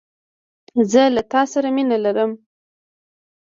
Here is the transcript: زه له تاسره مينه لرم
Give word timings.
زه 0.91 1.01
له 1.15 1.21
تاسره 1.33 1.69
مينه 1.75 1.97
لرم 2.05 2.31